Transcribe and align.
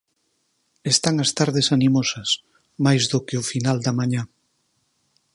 Están 0.93 1.15
as 1.23 1.31
tardes 1.37 1.67
animosas, 1.77 2.29
máis 2.85 3.01
do 3.11 3.19
que 3.27 3.35
o 3.41 3.47
final 3.51 3.77
da 3.85 3.93
mañá. 3.99 4.23